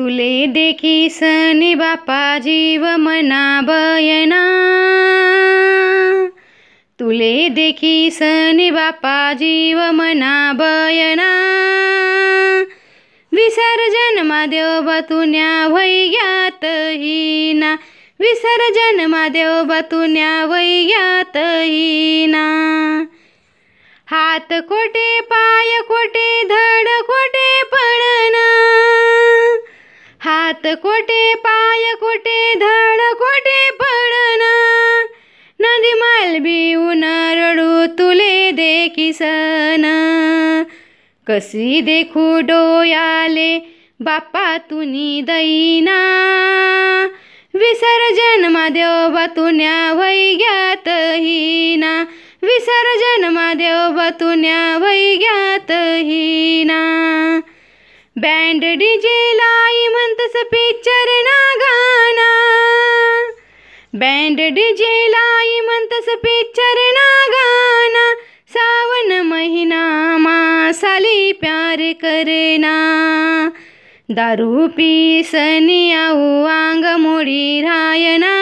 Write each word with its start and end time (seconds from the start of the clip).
तुले 0.00 0.46
देखी 0.46 1.08
सनी 1.10 1.74
बापा 1.74 2.20
जीव 2.38 2.84
मना 2.98 3.40
बयना 3.62 4.38
तुले 6.98 7.34
देखी 7.50 8.10
सनी 8.10 8.70
बापा 8.70 9.16
जीव 9.42 9.80
मना 9.92 10.32
बयना 10.60 11.28
विसर्जन 13.32 14.22
मादेव 14.26 14.80
बतुन्या 14.88 15.52
वैयात 15.74 16.64
हिना 16.64 17.74
विसर्जन 18.20 19.06
मादेव 19.10 19.62
बतुन्या 19.72 20.32
वैयात 20.46 21.36
हिना 21.36 22.46
हात 24.08 24.52
कोटे 24.68 25.08
पाय 25.30 25.78
कोटे 25.88 26.28
ध 26.44 26.59
हात 30.50 30.66
कोटे 30.66 31.34
पाय 31.34 31.94
कोटे 31.94 32.54
धड 32.54 33.14
कोटे 33.14 33.70
पडना? 33.70 34.52
नदी 35.60 35.92
मालबी 35.94 36.74
उन 36.74 37.04
रडू 37.34 37.86
तुले 37.86 38.52
देखिसना 38.52 39.94
कशी 41.26 41.38
कसी 41.38 41.82
देखू 41.82 42.40
डोयाले 42.40 43.58
बाप्पा 44.02 44.58
तुनी 44.58 45.22
दैना. 45.22 45.98
विसर्जन 47.54 48.46
मादेव 48.46 49.08
बतुन्या 49.08 49.92
वैग्यात 49.92 50.88
हिना. 51.14 52.06
विसर्जन 52.42 53.28
मादेव 53.28 53.88
बतुन्या 53.88 54.78
वैग्यात 54.78 55.70
हिना. 55.96 56.80
बँड 58.18 58.64
डीजे 58.78 59.34
लाई 59.34 59.86
म्हणतस 59.88 60.32
पिक्चर 60.52 61.10
ना 61.22 61.36
गाना। 61.56 62.30
बँड 63.94 64.40
डीजे 64.54 65.08
लाई 65.08 65.60
म्हणतस 65.60 66.08
पिक्चर 66.22 66.80
ना 66.92 67.06
गाना। 67.30 68.02
सावन 68.54 69.12
महिना 69.26 69.82
मा 70.16 70.72
साली 70.72 71.32
प्यार 71.32 71.82
करेना। 72.02 72.74
दारू 74.10 74.66
पी 74.66 75.22
सनी 75.24 75.92
आऊ 75.92 76.44
आंग 76.44 76.84
मोडी 76.98 77.60
रायना। 77.60 78.34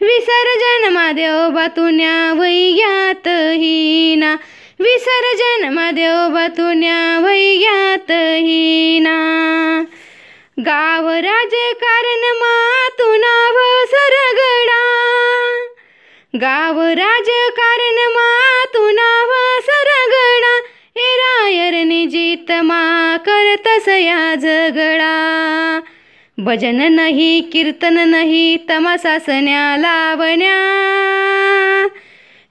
विसर्जन 0.00 0.92
मादेव 0.92 1.48
बातुन्या 1.48 2.32
वैयात 2.32 3.28
हिना। 3.28 4.36
विसर्जन 4.80 5.68
मदेव 5.68 6.28
बातुन्या 6.34 7.20
वैयात 7.24 8.10
हिना. 8.36 9.16
गाव 10.60 11.08
राजकारण 11.08 12.38
मातू 12.38 13.16
नाव 13.16 13.56
सरगडा. 13.86 14.82
गाव 16.40 16.80
राजकारण 16.80 18.12
मातू 18.12 18.90
नाव 18.90 19.60
सरगडा. 19.60 20.56
एरायर 20.96 21.84
निजित 21.84 22.52
मा 22.52 23.16
करतस 23.28 23.88
या 23.88 24.34
झगडा. 24.34 25.80
भजन 26.38 26.92
नाही 26.92 27.40
कीर्तन 27.40 28.08
नाही 28.08 28.56
तमासासन्या 28.70 29.76
लावण्या. 29.76 30.99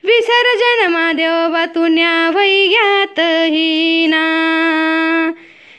विसर्जन 0.04 0.88
महादेव 0.92 1.56
तुन्या 1.76 2.32
वैग्यात 2.36 3.20
हिना 3.20 4.24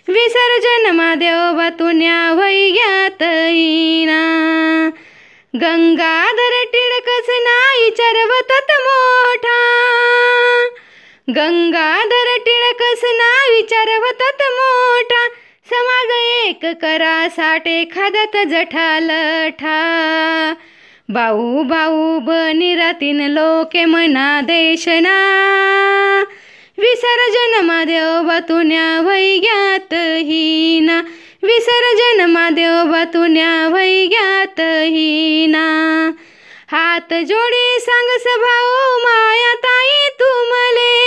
विसर्जन 0.09 0.91
महादेव 0.91 1.61
तुन्या 1.79 2.33
वैग्यात 2.33 3.23
हीना 3.23 4.21
गंगाधर 5.57 6.65
टिळकच 6.73 7.31
नाही 7.31 7.91
चरवतत 7.91 8.73
मोठा. 8.81 9.59
गंगाधर 11.31 12.37
टिळकस 12.47 13.01
ना 13.05 13.53
विचारवतात 13.53 14.43
मोठा. 14.43 15.27
समाज 15.71 16.11
एक 16.11 16.67
करा 16.83 17.29
साठे 17.29 17.85
खादत 17.95 18.37
जठा 18.49 18.99
लठा. 19.01 19.81
भाऊ 21.11 21.63
भाऊ 21.65 22.21
बनिरातीन 22.21 23.31
लोके 23.31 23.85
मना 23.85 24.41
देशना. 24.41 25.15
विसर्जन 26.79 27.65
मादेव 27.65 28.21
बातुन्या 28.23 29.01
वैग्यात 29.01 29.95
हिना. 30.19 31.03
विसर्जन 31.43 32.31
मादेव 32.31 32.85
बातुन्या 32.93 33.69
वैग्यात 33.69 34.61
हिना. 34.61 35.67
हात 36.73 37.13
जोडी 37.13 37.77
सांगस 37.81 38.25
भाऊ 38.27 38.99
माया 38.99 39.53
ताई 39.55 40.09
तुमले 40.21 41.01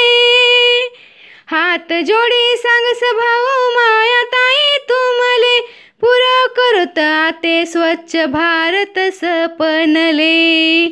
हात 1.48 1.94
जोडी 1.94 2.56
सांगस 2.58 3.04
भाऊ 3.04 3.70
माया 3.72 4.22
ताई 4.22 4.78
तुमले 4.90 5.83
पुर 6.04 6.48
करता 6.48 7.32
ते 7.32 7.66
स्वच्छ 7.66 8.16
भारत 8.16 8.94
सपनले. 8.98 10.84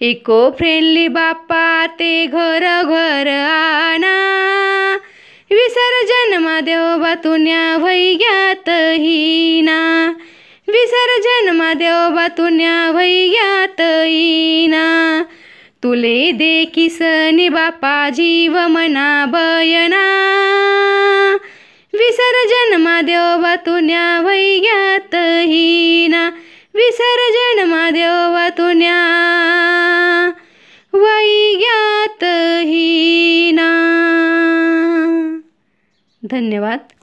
इको 0.00 0.50
फ्रेंडली 0.50 1.08
बाप्पा 1.08 1.86
ते 1.86 2.26
घर 2.26 2.82
घर 2.82 3.28
आणा. 3.50 4.14
विसर्जन 5.52 6.38
मादेव 6.42 6.96
बातुन्या 6.96 7.76
वैग्यात 7.76 8.68
हिना. 9.00 10.14
विसर्जन 10.68 11.56
मादेव 11.56 12.08
बातुन्या 12.16 12.90
वैग्यात 12.90 13.80
हिना. 13.80 15.24
तुले 15.82 16.32
देखी 16.32 16.88
सनी 16.88 17.48
बापा 17.48 18.10
जीव 18.10 18.58
मना 18.68 19.26
बयना. 19.26 20.29
विसर्जन 22.30 22.74
मादेव 22.80 23.44
तुन्या 23.66 24.02
वैग्यात 24.22 25.14
हिना 25.50 26.22
विसर्जन 26.74 27.62
मादेव 27.68 28.36
तुन्या 28.58 29.00
वैग्यात 30.94 32.24
हिना 32.70 33.68
धन्यवाद। 36.22 36.99